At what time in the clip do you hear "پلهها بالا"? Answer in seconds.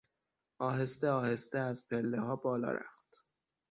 1.87-2.71